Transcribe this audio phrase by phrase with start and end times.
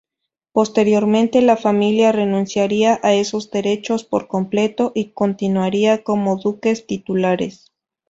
[0.51, 7.71] Posteriormente la familia renunciaría a esos derechos por completo y continuarían como duques titulares.